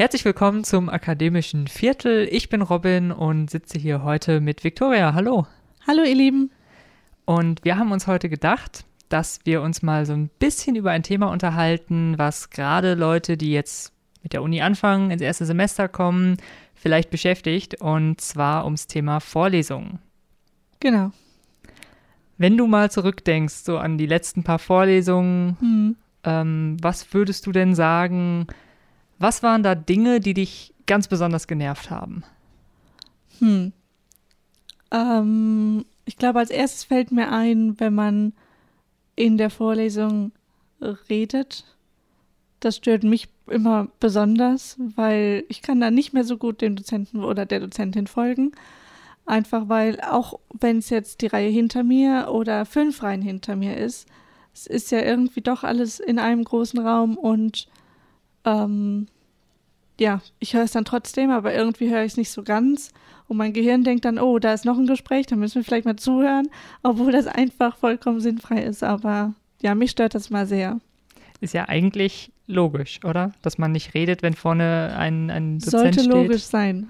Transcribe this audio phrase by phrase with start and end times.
[0.00, 2.26] Herzlich willkommen zum akademischen Viertel.
[2.32, 5.12] Ich bin Robin und sitze hier heute mit Viktoria.
[5.12, 5.46] Hallo.
[5.86, 6.50] Hallo, ihr Lieben.
[7.26, 11.02] Und wir haben uns heute gedacht, dass wir uns mal so ein bisschen über ein
[11.02, 13.92] Thema unterhalten, was gerade Leute, die jetzt
[14.22, 16.38] mit der Uni anfangen, ins erste Semester kommen,
[16.74, 17.82] vielleicht beschäftigt.
[17.82, 19.98] Und zwar ums Thema Vorlesungen.
[20.80, 21.12] Genau.
[22.38, 25.96] Wenn du mal zurückdenkst, so an die letzten paar Vorlesungen, Hm.
[26.24, 28.46] ähm, was würdest du denn sagen,
[29.20, 32.24] was waren da Dinge, die dich ganz besonders genervt haben?
[33.38, 33.72] Hm.
[34.90, 38.32] Ähm, ich glaube, als erstes fällt mir ein, wenn man
[39.14, 40.32] in der Vorlesung
[41.08, 41.64] redet.
[42.60, 47.22] Das stört mich immer besonders, weil ich kann da nicht mehr so gut dem Dozenten
[47.22, 48.52] oder der Dozentin folgen.
[49.26, 53.76] Einfach weil, auch wenn es jetzt die Reihe hinter mir oder fünf Reihen hinter mir
[53.76, 54.08] ist,
[54.54, 57.68] es ist ja irgendwie doch alles in einem großen Raum und
[58.44, 59.06] ähm,
[59.98, 62.92] ja, ich höre es dann trotzdem, aber irgendwie höre ich es nicht so ganz.
[63.28, 65.84] Und mein Gehirn denkt dann, oh, da ist noch ein Gespräch, da müssen wir vielleicht
[65.84, 66.48] mal zuhören,
[66.82, 68.82] obwohl das einfach vollkommen sinnfrei ist.
[68.82, 70.80] Aber ja, mich stört das mal sehr.
[71.40, 73.32] Ist ja eigentlich logisch, oder?
[73.42, 76.12] Dass man nicht redet, wenn vorne ein, ein Dozent Sollte steht.
[76.12, 76.88] logisch sein.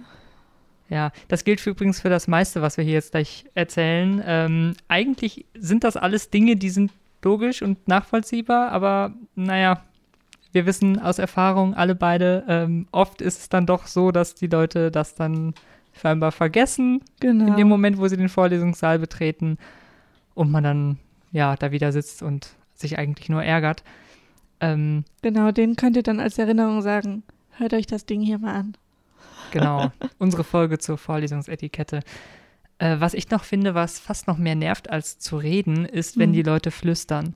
[0.89, 4.23] Ja, das gilt für, übrigens für das meiste, was wir hier jetzt gleich erzählen.
[4.25, 6.91] Ähm, eigentlich sind das alles Dinge, die sind
[7.23, 9.85] logisch und nachvollziehbar, aber naja,
[10.53, 14.47] wir wissen aus Erfahrung, alle beide, ähm, oft ist es dann doch so, dass die
[14.49, 15.55] Leute das dann
[15.93, 17.47] scheinbar vergessen Genau.
[17.49, 19.59] in dem Moment, wo sie den Vorlesungssaal betreten
[20.35, 20.99] und man dann
[21.33, 23.83] ja da wieder sitzt und sich eigentlich nur ärgert.
[24.61, 27.23] Ähm, Genau, den könnt ihr dann als Erinnerung sagen,
[27.59, 28.77] hört euch das Ding hier mal an.
[29.53, 32.01] Genau, unsere Folge zur Vorlesungsetikette.
[32.79, 36.31] Äh, was ich noch finde, was fast noch mehr nervt als zu reden, ist, wenn
[36.31, 36.35] Hm.
[36.35, 37.35] die Leute flüstern.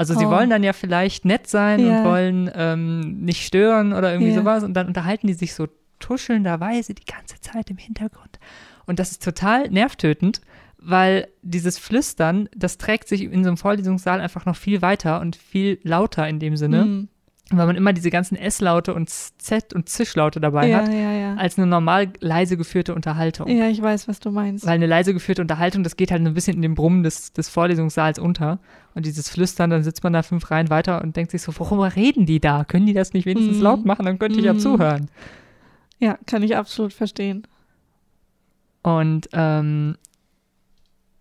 [0.00, 0.30] Also sie Oh.
[0.30, 1.98] wollen dann ja vielleicht nett sein Ja.
[1.98, 4.38] und wollen ähm, nicht stören oder irgendwie Ja.
[4.40, 5.68] sowas und dann unterhalten die sich so
[5.98, 8.38] tuschelnderweise die ganze Zeit im Hintergrund.
[8.86, 10.40] Und das ist total nervtötend,
[10.78, 15.36] weil dieses Flüstern, das trägt sich in so einem Vorlesungssaal einfach noch viel weiter und
[15.36, 17.08] viel lauter in dem Sinne, Hm.
[17.52, 21.34] Weil man immer diese ganzen S-Laute und Z- und Zischlaute dabei Ja, hat ja, ja.
[21.34, 23.48] als eine normal leise geführte Unterhaltung.
[23.48, 24.64] Ja, ich weiß, was du meinst.
[24.64, 27.48] Weil eine leise geführte Unterhaltung, das geht halt ein bisschen in dem Brummen des, des
[27.48, 28.60] Vorlesungssaals unter.
[28.94, 31.96] Und dieses Flüstern, dann sitzt man da fünf Reihen weiter und denkt sich so, worüber
[31.96, 32.64] reden die da?
[32.64, 33.62] Können die das nicht wenigstens Mhm.
[33.62, 34.04] laut machen?
[34.06, 34.58] Dann könnte ich ja Mhm.
[34.60, 35.10] zuhören.
[35.98, 37.46] Ja, kann ich absolut verstehen.
[38.82, 39.96] Und ähm,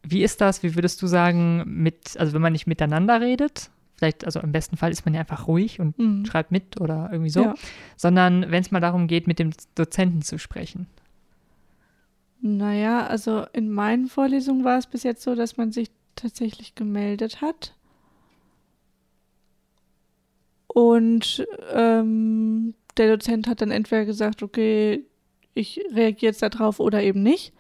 [0.04, 0.64] wie ist das?
[0.64, 4.76] Wie würdest du sagen, mit, also wenn man nicht miteinander redet, vielleicht, also im besten
[4.78, 6.26] Fall ist man ja einfach ruhig und Hm.
[6.26, 7.54] schreibt mit oder irgendwie so, Ja.
[7.96, 10.88] sondern wenn es mal darum geht, mit dem Dozenten zu sprechen.
[12.42, 17.42] Naja, also in meinen Vorlesungen war es bis jetzt so, dass man sich tatsächlich gemeldet
[17.42, 17.76] hat.
[20.68, 25.04] Und ähm, der Dozent hat dann entweder gesagt, okay,
[25.54, 27.54] ich reagiere jetzt darauf oder eben nicht.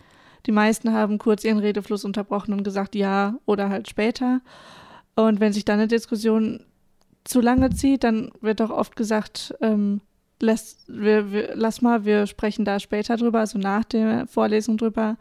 [0.45, 4.41] Die meisten haben kurz ihren Redefluss unterbrochen und gesagt ja oder halt später.
[5.19, 6.61] Und wenn sich dann eine Diskussion
[7.25, 9.99] zu lange zieht, dann wird auch oft gesagt, ähm,
[10.39, 15.17] lass, wir, wir, lass mal, wir sprechen da später drüber, also nach der Vorlesung drüber.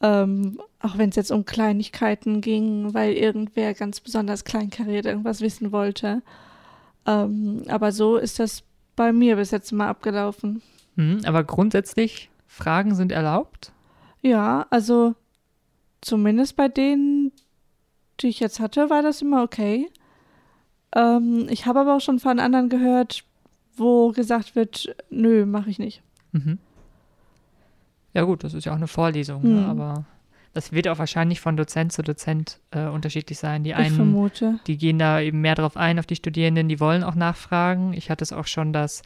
[0.00, 5.70] Ähm, auch wenn es jetzt um Kleinigkeiten ging, weil irgendwer ganz besonders kleinkariert irgendwas wissen
[5.70, 6.22] wollte.
[7.06, 8.62] Ähm, aber so ist das
[8.96, 10.62] bei mir bis jetzt mal abgelaufen.
[10.96, 13.72] Mhm, aber grundsätzlich, Fragen sind erlaubt.
[14.22, 15.14] Ja, also
[16.00, 17.19] zumindest bei denen,
[18.22, 19.88] die ich jetzt hatte, war das immer okay.
[20.94, 23.24] Ähm, ich habe aber auch schon von anderen gehört,
[23.76, 26.02] wo gesagt wird, nö, mache ich nicht.
[26.32, 26.58] Mhm.
[28.12, 29.62] Ja gut, das ist ja auch eine Vorlesung, ne?
[29.62, 29.70] Hm.
[29.70, 30.04] aber
[30.52, 33.62] das wird auch wahrscheinlich von Dozent zu Dozent äh, unterschiedlich sein.
[33.62, 34.58] Die Ich einen, vermute.
[34.66, 37.92] die gehen da eben mehr drauf ein, auf die Studierenden, die wollen auch nachfragen.
[37.92, 39.02] Ich hatte es auch schon, dass,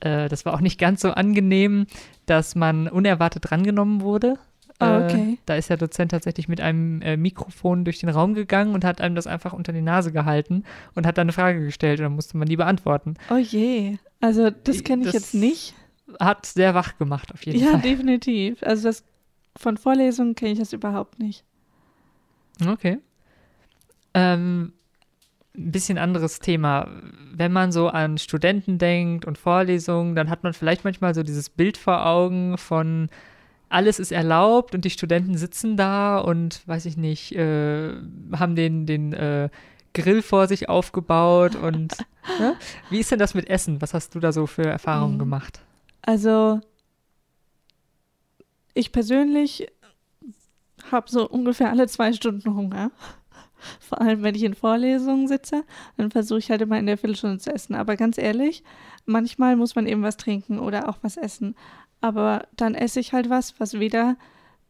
[0.00, 1.86] äh, das war auch nicht ganz so angenehm,
[2.26, 4.38] dass man unerwartet drangenommen wurde.
[4.80, 5.38] Ah, Äh, okay.
[5.46, 9.00] Da ist der Dozent tatsächlich mit einem äh, Mikrofon durch den Raum gegangen und hat
[9.00, 12.14] einem das einfach unter die Nase gehalten und hat dann eine Frage gestellt und dann
[12.14, 13.14] musste man die beantworten.
[13.30, 13.98] Oh je.
[14.20, 15.74] Also das kenne ich Das- jetzt nicht.
[16.20, 17.80] Hat sehr wach gemacht auf jeden Ja, Fall.
[17.80, 18.62] definitiv.
[18.62, 19.04] Also das
[19.56, 21.44] von Vorlesungen kenne ich das überhaupt nicht.
[22.66, 22.98] Okay.
[24.12, 24.72] Ähm,
[25.56, 26.88] ein bisschen anderes Thema.
[27.32, 31.48] Wenn man so an Studenten denkt und Vorlesungen, dann hat man vielleicht manchmal so dieses
[31.48, 33.08] Bild vor Augen von
[33.74, 37.92] alles ist erlaubt und die Studenten sitzen da und weiß ich nicht, äh,
[38.32, 39.48] haben den, den äh,
[39.94, 41.96] Grill vor sich aufgebaut und
[42.38, 42.56] ne?
[42.90, 43.82] wie ist denn das mit Essen?
[43.82, 45.18] Was hast du da so für Erfahrungen Mhm.
[45.18, 45.60] gemacht?
[46.02, 46.60] Also
[48.74, 49.66] ich persönlich
[50.90, 52.90] habe so ungefähr alle zwei Stunden Hunger.
[53.80, 55.64] Vor allem, wenn ich in Vorlesungen sitze,
[55.96, 57.74] dann versuche ich halt immer in der Viertelstunde zu essen.
[57.74, 58.62] Aber ganz ehrlich,
[59.06, 61.54] manchmal muss man eben was trinken oder auch was essen.
[62.04, 64.16] Aber dann esse ich halt was, was weder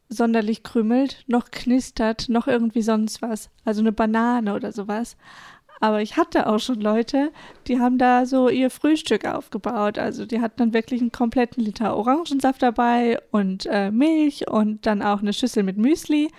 [0.09, 3.51] sonderlich krümelt, noch knistert, noch irgendwie sonst was.
[3.65, 5.17] Also eine Banane oder sowas.
[5.81, 7.33] Aber ich hatte auch schon Leute,
[7.67, 9.99] die haben da so ihr Frühstück aufgebaut.
[9.99, 15.03] Also die hatten dann wirklich einen kompletten Liter Orangensaft dabei und äh, Milch und dann
[15.03, 16.31] auch eine Schüssel mit Müsli.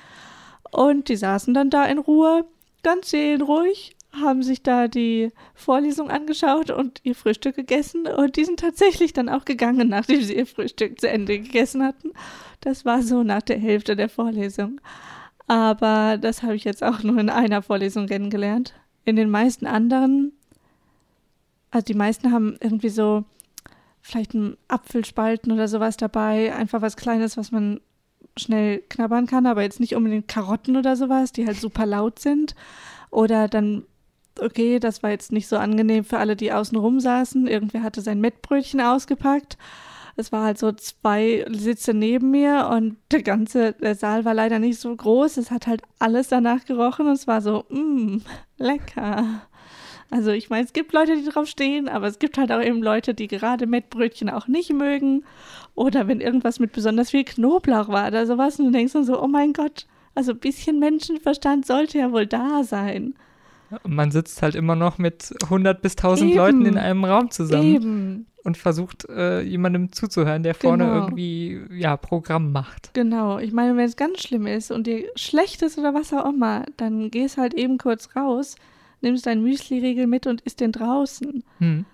[0.71, 2.45] Und die saßen dann da in Ruhe,
[2.83, 8.07] ganz seelenruhig, haben sich da die Vorlesung angeschaut und ihr Frühstück gegessen.
[8.07, 12.11] Und die sind tatsächlich dann auch gegangen, nachdem sie ihr Frühstück zu Ende gegessen hatten.
[12.61, 14.81] Das war so nach der Hälfte der Vorlesung.
[15.47, 18.73] Aber das habe ich jetzt auch nur in einer Vorlesung kennengelernt
[19.05, 20.33] in den meisten anderen,
[21.71, 23.23] also die meisten haben irgendwie so
[24.01, 27.79] vielleicht einen Apfelspalten oder sowas dabei, einfach was Kleines, was man
[28.37, 32.55] schnell knabbern kann, aber jetzt nicht unbedingt Karotten oder sowas, die halt super laut sind.
[33.11, 33.83] Oder dann,
[34.39, 37.47] okay, das war jetzt nicht so angenehm für alle, die außen rum saßen.
[37.47, 39.57] Irgendwer hatte sein Mettbrötchen ausgepackt.
[40.17, 44.59] Es war halt so zwei Sitze neben mir und der ganze, der Saal war leider
[44.59, 45.37] nicht so groß.
[45.37, 48.21] Es hat halt alles danach gerochen und es war so, mmm,
[48.57, 49.41] lecker.
[50.11, 52.81] Also ich meine, es gibt Leute, die drauf stehen, aber es gibt halt auch eben
[52.81, 55.25] Leute, die gerade Mettbrötchen auch nicht mögen.
[55.73, 59.21] Oder wenn irgendwas mit besonders viel Knoblauch war oder sowas und du denkst dann so,
[59.21, 63.15] oh mein Gott, also ein bisschen Menschenverstand sollte ja wohl da sein.
[63.83, 66.37] Man sitzt halt immer noch mit 100 bis 1000 Eben.
[66.37, 67.75] Leuten in einem Raum zusammen.
[67.75, 70.95] Eben und versucht, äh, jemandem zuzuhören, der vorne genau.
[70.97, 72.93] irgendwie ja, Programm macht.
[72.93, 73.39] Genau.
[73.39, 76.63] Ich meine, wenn es ganz schlimm ist und dir schlecht ist oder was auch immer,
[76.77, 78.55] dann gehst halt eben kurz raus,
[79.01, 81.43] nimmst deinen Müsli-Riegel mit und isst den draußen.
[81.57, 81.85] Hm.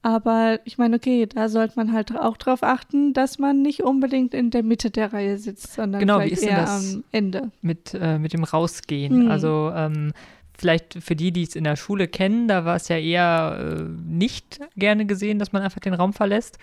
[0.00, 4.32] Aber ich meine, okay, da sollte man halt auch darauf achten, dass man nicht unbedingt
[4.32, 7.50] in der Mitte der Reihe sitzt, sondern genau, vielleicht eher am Ende.
[7.60, 9.24] Mit, äh, mit dem Rausgehen.
[9.24, 9.30] Hm.
[9.30, 10.12] Also ähm,
[10.58, 13.82] vielleicht für die, die es in der Schule kennen, da war es ja eher äh,
[14.06, 16.58] nicht gerne gesehen, dass man einfach den Raum verlässt.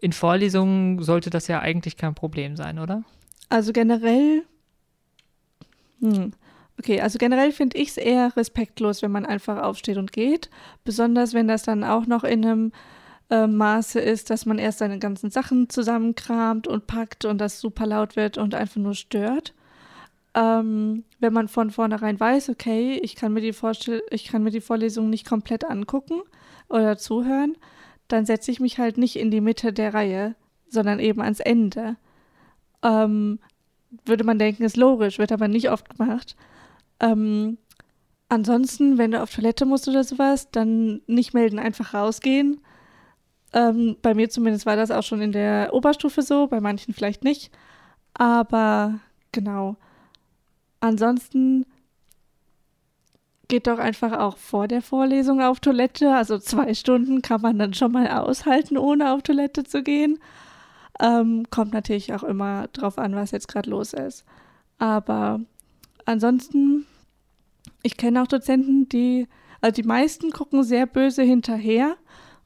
[0.00, 3.02] In Vorlesungen sollte das ja eigentlich kein Problem sein, oder?
[3.48, 4.44] Also generell.
[6.00, 6.32] Hm.
[6.78, 10.48] Okay, also generell finde ich es eher respektlos, wenn man einfach aufsteht und geht.
[10.84, 12.72] Besonders wenn das dann auch noch in einem
[13.30, 17.86] äh, Maße ist, dass man erst seine ganzen Sachen zusammenkramt und packt und das super
[17.86, 19.54] laut wird und einfach nur stört
[20.38, 24.52] ähm, wenn man von vornherein weiß, okay, ich kann, mir die Vorstell ich kann mir
[24.52, 26.20] die Vorlesung nicht komplett angucken
[26.68, 27.56] oder zuhören,
[28.06, 30.36] dann setze ich mich halt nicht in die Mitte der Reihe,
[30.68, 31.96] sondern eben ans Ende.
[32.84, 33.40] Ähm,
[34.04, 36.36] würde man denken, ist logisch, wird aber nicht oft gemacht.
[37.00, 37.58] Ähm,
[38.28, 42.60] ansonsten, wenn du auf Toilette musst oder sowas, dann nicht melden, einfach rausgehen.
[43.52, 47.24] Ähm, bei mir zumindest war das auch schon in der Oberstufe so, bei manchen vielleicht
[47.24, 47.50] nicht.
[48.14, 49.00] Aber
[49.32, 49.76] genau.
[50.80, 51.66] Ansonsten
[53.48, 56.14] geht doch einfach auch vor der Vorlesung auf Toilette.
[56.14, 60.18] Also zwei Stunden kann man dann schon mal aushalten, ohne auf Toilette zu gehen.
[61.00, 64.24] Ähm, kommt natürlich auch immer drauf an, was jetzt gerade los ist.
[64.78, 65.40] Aber
[66.04, 66.86] ansonsten,
[67.82, 69.28] ich kenne auch Dozenten, die,
[69.60, 71.96] also die meisten gucken sehr böse hinterher.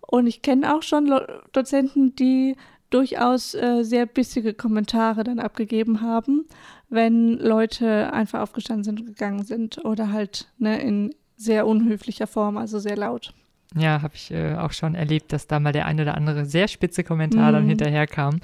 [0.01, 1.11] Und ich kenne auch schon
[1.53, 2.57] Dozenten, die
[2.95, 6.47] durchaus äh, sehr bissige Kommentare dann abgegeben haben,
[6.89, 12.57] wenn Leute einfach aufgestanden sind und gegangen sind oder halt ne, in sehr unhöflicher Form,
[12.57, 13.35] also sehr laut.
[13.75, 16.69] Ja, habe ich äh, auch schon erlebt, dass da mal der ein oder andere sehr
[16.69, 17.55] spitze Kommentar mhm.
[17.55, 18.41] dann hinterher kam.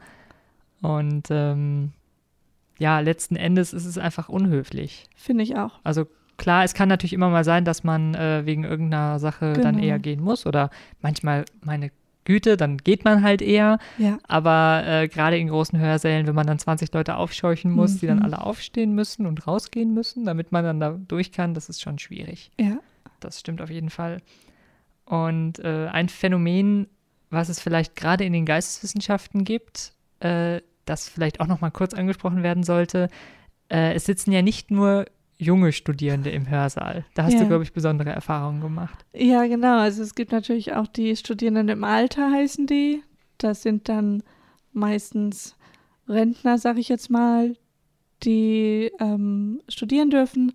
[0.81, 1.93] Und ähm,
[2.79, 5.07] ja, letzten Endes ist es einfach unhöflich.
[5.17, 5.81] Finde ich auch.
[5.85, 6.07] Also
[6.37, 9.65] klar, es kann natürlich immer mal sein, dass man äh, wegen irgendeiner Sache genau.
[9.65, 10.71] dann eher gehen muss oder
[11.03, 11.91] manchmal meine
[12.29, 13.79] Güte, dann geht man halt eher.
[13.97, 14.19] Ja.
[14.29, 17.99] Aber äh, gerade in großen Hörsälen, wenn man dann 20 Leute aufscheuchen muss, mhm.
[18.01, 18.25] die dann mhm.
[18.25, 21.99] alle aufstehen müssen und rausgehen müssen, damit man dann da durch kann, das ist schon
[21.99, 22.51] schwierig.
[22.61, 22.81] Ja.
[23.21, 24.21] Das stimmt auf jeden Fall.
[25.07, 26.87] Und äh, ein Phänomen,
[27.31, 31.95] was es vielleicht gerade in den Geisteswissenschaften gibt, äh, das vielleicht auch noch mal kurz
[31.95, 33.09] angesprochen werden sollte,
[33.71, 35.07] äh, es sitzen ja nicht nur
[35.39, 37.05] junge Studierende im Hörsaal.
[37.15, 37.41] Da hast ja.
[37.41, 39.05] du, glaube ich, besondere Erfahrungen gemacht.
[39.15, 39.79] Ja, genau.
[39.79, 43.03] Also es gibt natürlich auch die Studierenden im Alter, heißen die.
[43.39, 44.23] Das sind dann
[44.73, 45.57] meistens
[46.09, 47.55] Rentner, sag ich jetzt mal,
[48.25, 50.53] die ähm, studieren dürfen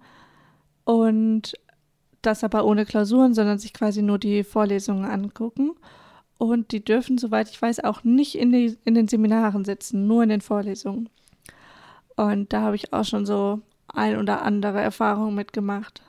[0.83, 1.53] und
[2.21, 5.71] das aber ohne Klausuren, sondern sich quasi nur die Vorlesungen angucken.
[6.37, 10.23] Und die dürfen, soweit ich weiß, auch nicht in, die, in den Seminaren sitzen, nur
[10.23, 11.09] in den Vorlesungen.
[12.15, 13.61] Und da habe ich auch schon so
[13.93, 16.01] ein oder andere Erfahrung mitgemacht.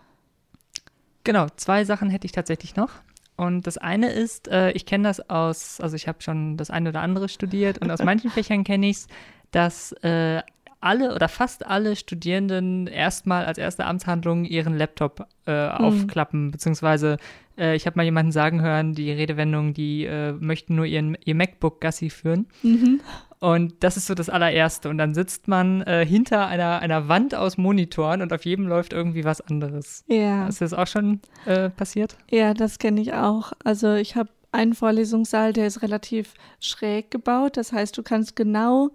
[1.23, 2.91] Genau, zwei Sachen hätte ich tatsächlich noch.
[3.37, 6.91] Und das eine ist, äh, ich kenne das aus, also ich habe schon das eine
[6.91, 9.07] oder andere studiert und aus manchen Fächern kenne ich es,
[9.51, 10.43] dass äh,
[10.85, 17.17] alle oder fast alle Studierenden erstmal als erste Amtshandlung ihren Laptop äh, aufklappen, beziehungsweise
[17.59, 21.35] äh, ich habe mal jemanden sagen hören, die Redewendung, die äh, möchten nur ihren, ihr
[21.35, 22.47] MacBook Gassi führen.
[22.63, 23.01] Mhm.
[23.41, 24.89] Und das ist so das allererste.
[24.89, 28.93] Und dann sitzt man äh, hinter einer, einer Wand aus Monitoren und auf jedem läuft
[28.93, 30.05] irgendwie was anderes.
[30.07, 30.49] Ja.
[30.49, 32.17] Ist das auch schon äh, passiert?
[32.31, 33.53] Ja, das kenne ich auch.
[33.63, 37.57] Also ich habe einen Vorlesungssaal, der ist relativ schräg gebaut.
[37.57, 38.93] Das heißt, du kannst genau,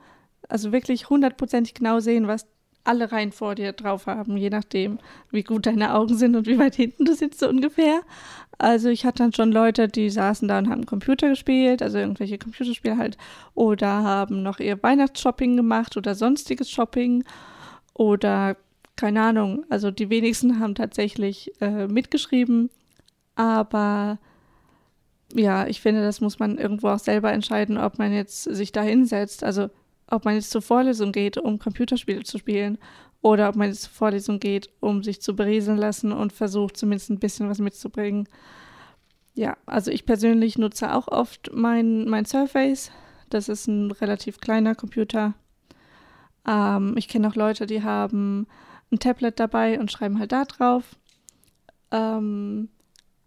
[0.49, 2.47] also wirklich hundertprozentig genau sehen, was
[2.83, 4.99] alle Reihen vor dir drauf haben, je nachdem,
[5.31, 8.01] wie gut deine Augen sind und wie weit hinten du sitzt, so ungefähr.
[8.57, 12.37] Also ich hatte dann schon Leute, die saßen da und haben Computer gespielt, also irgendwelche
[12.37, 13.17] Computerspiele halt,
[13.53, 17.23] oder haben noch ihr Weihnachtsshopping gemacht oder sonstiges Shopping
[17.93, 18.57] oder
[18.95, 19.65] keine Ahnung.
[19.69, 22.69] Also die wenigsten haben tatsächlich äh, mitgeschrieben,
[23.35, 24.19] aber
[25.33, 28.81] ja, ich finde, das muss man irgendwo auch selber entscheiden, ob man jetzt sich da
[28.81, 29.69] hinsetzt, also
[30.09, 32.77] ob man jetzt zur Vorlesung geht, um Computerspiele zu spielen
[33.21, 37.09] oder ob man jetzt zur Vorlesung geht, um sich zu berieseln lassen und versucht zumindest
[37.09, 38.27] ein bisschen was mitzubringen.
[39.35, 42.91] Ja, also ich persönlich nutze auch oft mein, mein Surface.
[43.29, 45.33] Das ist ein relativ kleiner Computer.
[46.47, 48.47] Ähm, ich kenne auch Leute, die haben
[48.91, 50.83] ein Tablet dabei und schreiben halt da drauf.
[51.91, 52.69] Ähm,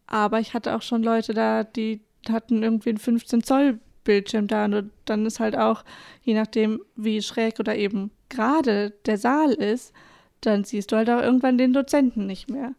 [0.07, 4.65] aber ich hatte auch schon Leute da, die hatten irgendwie einen 15 Zoll Bildschirm da
[4.65, 5.85] und dann ist halt auch,
[6.23, 9.93] je nachdem, wie schräg oder eben gerade der Saal ist,
[10.41, 12.75] dann siehst du halt auch irgendwann den Dozenten nicht mehr.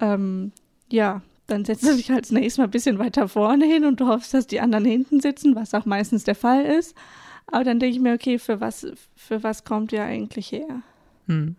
[0.00, 0.52] Ähm,
[0.90, 4.08] ja, dann setzt du dich halt zunächst mal ein bisschen weiter vorne hin und du
[4.08, 6.96] hoffst, dass die anderen hinten sitzen, was auch meistens der Fall ist.
[7.46, 10.82] Aber dann denke ich mir, okay, für was, für was kommt ihr eigentlich her?
[11.26, 11.56] Hm.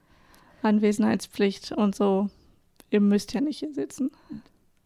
[0.61, 2.29] Anwesenheitspflicht und so.
[2.89, 4.11] Ihr müsst ja nicht hier sitzen.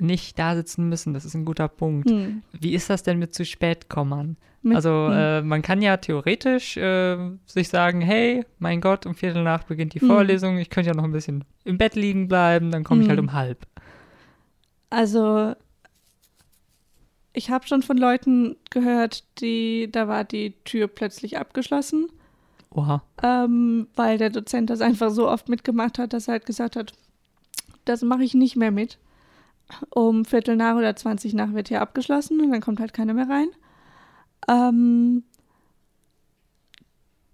[0.03, 2.09] Nicht da sitzen müssen, das ist ein guter Punkt.
[2.09, 2.41] Hm.
[2.53, 4.35] Wie ist das denn mit zu spät kommen?
[4.63, 5.13] Mit- Also hm.
[5.13, 9.93] äh, man kann ja theoretisch äh, sich sagen, hey, mein Gott, um Viertel nach beginnt
[9.93, 10.07] die Hm.
[10.07, 13.19] Vorlesung, ich könnte ja noch ein bisschen im Bett liegen bleiben, dann komme ich halt
[13.19, 13.27] Hm.
[13.27, 13.67] um halb.
[14.89, 15.53] Also,
[17.33, 22.07] ich habe schon von Leuten gehört, die, da war die Tür plötzlich abgeschlossen,
[22.71, 23.03] Oha.
[23.23, 26.93] ähm, weil der Dozent das einfach so oft mitgemacht hat, dass er halt gesagt hat,
[27.85, 28.97] das mache ich nicht mehr mit.
[29.89, 33.29] Um Viertel nach oder 20 nach wird hier abgeschlossen und dann kommt halt keiner mehr
[33.29, 33.49] rein.
[34.47, 35.23] Ähm,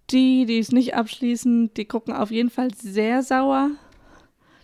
[0.10, 3.72] die, die es nicht abschließen, die gucken auf jeden Fall sehr sauer.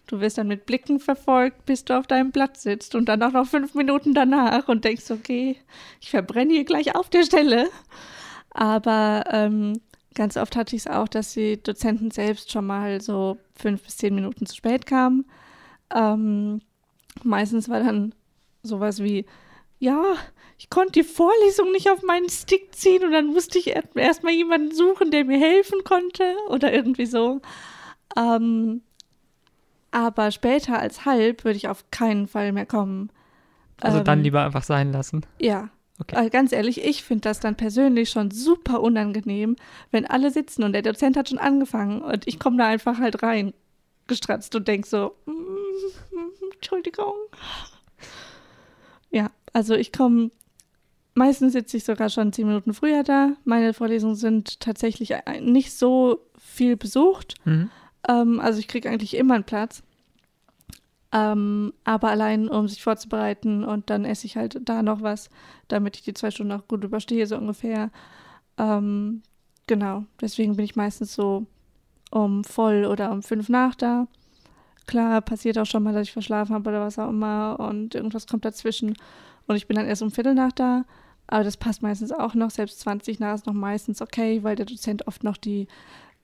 [0.08, 3.32] Du wirst dann mit Blicken verfolgt, bis du auf deinem Platz sitzt und dann auch
[3.32, 5.58] noch fünf Minuten danach und denkst, okay,
[6.02, 7.68] ich verbrenne hier gleich auf der Stelle.
[8.52, 9.80] Aber ähm,
[10.14, 13.98] ganz oft hatte ich es auch, dass die Dozenten selbst schon mal so fünf bis
[13.98, 15.26] zehn Minuten zu spät kamen.
[15.94, 16.62] Ähm,
[17.24, 18.16] meistens war dann
[18.64, 19.26] sowas wie,
[19.80, 20.02] ja,
[20.58, 24.34] ich konnte die Vorlesung nicht auf meinen Stick ziehen und dann musste ich erst erstmal
[24.34, 27.42] jemanden suchen, der mir helfen konnte oder irgendwie so.
[28.18, 28.82] Ähm,
[29.92, 33.10] aber später als halb würde ich auf keinen Fall mehr kommen.
[33.82, 35.26] Also dann Ähm, lieber einfach sein lassen.
[35.40, 35.70] Ja.
[36.00, 36.26] Okay.
[36.26, 39.56] Äh, Ganz ehrlich, ich finde das dann persönlich schon super unangenehm,
[39.92, 43.22] wenn alle sitzen und der Dozent hat schon angefangen und ich komme da einfach halt
[43.22, 43.54] rein,
[44.08, 45.32] gestratzt und denk so, mm,
[46.64, 47.14] Entschuldigung.
[49.12, 50.32] Ja, also ich komme,
[51.14, 53.34] meistens sitze ich sogar schon zehn Minuten früher da.
[53.44, 57.36] Meine Vorlesungen sind tatsächlich äh, nicht so viel besucht.
[57.44, 57.70] Mhm.
[58.08, 59.84] Ähm, also ich kriege eigentlich immer einen Platz.
[61.12, 65.30] Ähm, aber allein, um sich vorzubereiten und dann esse ich halt da noch was,
[65.68, 67.92] damit ich die zwei Stunden auch gut überstehe, so ungefähr.
[68.58, 69.22] Ähm,
[69.68, 71.46] genau, deswegen bin ich meistens so
[72.10, 74.08] um voll oder um fünf nach da.
[74.86, 78.28] Klar, passiert auch schon mal, dass ich verschlafen habe oder was auch immer und irgendwas
[78.28, 78.96] kommt dazwischen
[79.48, 80.86] und ich bin dann erst um Viertel nach da.
[81.28, 82.50] Aber das passt meistens auch noch.
[82.50, 85.68] Selbst 20 nach ist noch meistens okay, weil der Dozent oft noch die,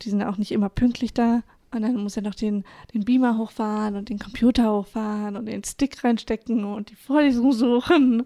[0.01, 1.41] die sind auch nicht immer pünktlich da.
[1.71, 2.63] Und dann muss er noch den,
[2.93, 8.23] den Beamer hochfahren und den Computer hochfahren und den Stick reinstecken und die Vorlesung suchen.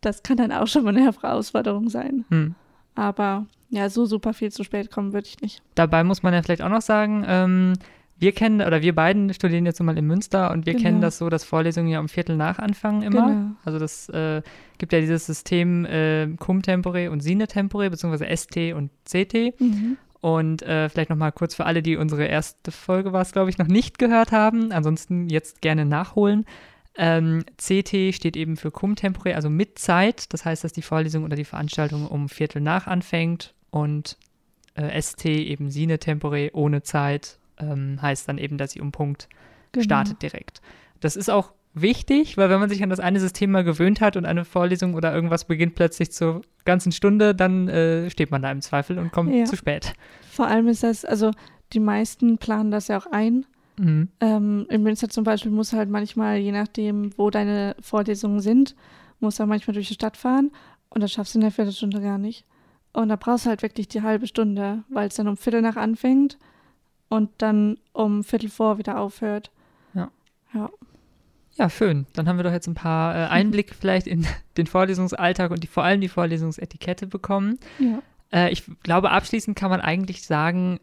[0.00, 2.24] Das kann dann auch schon mal eine Herausforderung sein.
[2.28, 2.54] Hm.
[2.94, 5.60] Aber ja, so super viel zu spät kommen würde ich nicht.
[5.74, 7.72] Dabei muss man ja vielleicht auch noch sagen, ähm,
[8.18, 10.84] wir kennen, oder wir beiden studieren jetzt mal in Münster und wir Genau.
[10.84, 13.26] kennen das so, dass Vorlesungen ja um Viertel nach anfangen immer.
[13.26, 13.50] Genau.
[13.64, 14.42] Also das äh,
[14.78, 19.60] gibt ja dieses System äh, Cum Tempore und Sine Tempore, beziehungsweise ST und CT.
[19.60, 19.98] Mhm.
[20.20, 23.50] Und äh, vielleicht noch mal kurz für alle, die unsere erste Folge war es, glaube
[23.50, 24.72] ich, noch nicht gehört haben.
[24.72, 26.46] Ansonsten jetzt gerne nachholen.
[26.96, 30.32] Ähm, CT steht eben für Cum Tempore, also mit Zeit.
[30.32, 33.52] Das heißt, dass die Vorlesung oder die Veranstaltung um Viertel nach anfängt.
[33.70, 34.16] Und
[34.74, 39.28] äh, ST eben Sine Tempore ohne Zeit ähm, heißt dann eben, dass sie um Punkt
[39.72, 39.84] Genau.
[39.84, 40.60] startet direkt.
[41.00, 44.16] Das ist auch wichtig, weil wenn man sich an das eine System mal gewöhnt hat
[44.16, 48.50] und eine Vorlesung oder irgendwas beginnt plötzlich zur ganzen Stunde, dann äh, steht man da
[48.50, 49.44] im Zweifel und kommt Ja.
[49.44, 49.92] zu spät.
[50.30, 51.32] Vor allem ist das, also
[51.74, 53.44] die meisten planen das ja auch ein.
[53.78, 54.08] Mhm.
[54.20, 58.74] Ähm, in Münster zum Beispiel muss halt manchmal, je nachdem, wo deine Vorlesungen sind,
[59.20, 60.50] muss er manchmal durch die Stadt fahren
[60.88, 62.46] und das schaffst du in der Viertelstunde gar nicht.
[62.94, 65.76] Und da brauchst du halt wirklich die halbe Stunde, weil es dann um Viertel nach
[65.76, 66.38] anfängt
[67.08, 69.50] und dann um Viertel vor wieder aufhört.
[69.94, 70.10] Ja.
[70.54, 70.70] Ja.
[71.58, 72.06] Ja, schön.
[72.12, 75.66] Dann haben wir doch jetzt ein paar äh, Einblicke vielleicht in den Vorlesungsalltag und die,
[75.68, 77.58] vor allem die Vorlesungsetikette bekommen.
[77.78, 78.02] Ja.
[78.32, 80.80] Äh, ich glaube, abschließend kann man eigentlich sagen,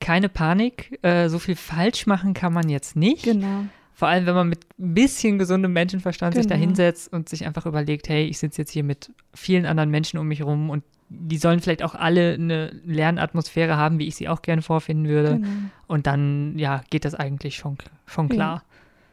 [0.00, 0.98] keine Panik.
[1.02, 3.24] Äh, so viel falsch machen kann man jetzt nicht.
[3.24, 3.64] Genau.
[3.94, 6.66] Vor allem, wenn man mit ein bisschen gesundem Menschenverstand sich da Genau.
[6.66, 10.26] hinsetzt und sich einfach überlegt, hey, ich sitze jetzt hier mit vielen anderen Menschen um
[10.28, 10.82] mich rum und
[11.20, 15.36] die sollen vielleicht auch alle eine Lernatmosphäre haben, wie ich sie auch gerne vorfinden würde.
[15.36, 15.48] genau.
[15.86, 17.76] Und dann, ja, geht das eigentlich schon,
[18.06, 18.34] schon Ja.
[18.34, 18.62] klar.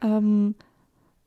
[0.02, 0.56] Ähm,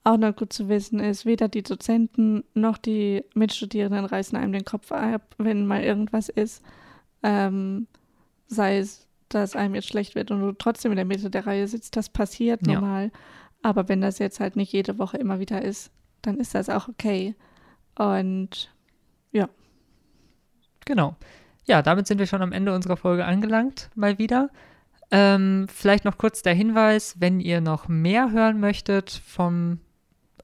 [0.04, 4.64] auch noch gut zu wissen ist, weder die Dozenten noch die Mitstudierenden reißen einem den
[4.64, 6.62] Kopf ab, wenn mal irgendwas ist.
[7.22, 7.86] Ähm,
[8.48, 11.68] sei es, dass einem jetzt schlecht wird und du trotzdem in der Mitte der Reihe
[11.68, 12.74] sitzt, das passiert Ja.
[12.74, 13.10] normal.
[13.62, 15.90] Aber wenn das jetzt halt nicht jede Woche immer wieder ist,
[16.22, 17.34] dann ist das auch okay.
[17.96, 18.72] Und
[20.84, 21.16] Genau.
[21.64, 24.50] Ja, damit sind wir schon am Ende unserer Folge angelangt, mal wieder.
[25.10, 29.78] Ähm, vielleicht noch kurz der Hinweis, wenn ihr noch mehr hören möchtet vom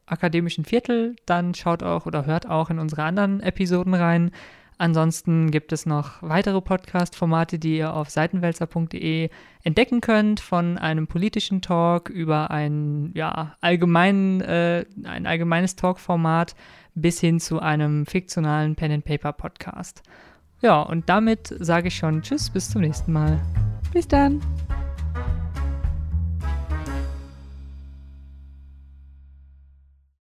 [0.07, 4.31] akademischen Viertel, dann schaut auch oder hört auch in unsere anderen Episoden rein.
[4.81, 9.29] Ansonsten gibt es noch weitere Podcast-Formate, die ihr auf seitenwälzer.de
[9.65, 16.55] entdecken könnt, von einem politischen Talk über ein, ja, allgemein, äh, ein allgemeines Talk-Format
[16.95, 20.03] bis hin zu einem fiktionalen Pen-and-Paper-Podcast.
[20.61, 23.39] Ja, und damit sage ich schon Tschüss, bis zum nächsten Mal.
[23.93, 24.41] bis dann.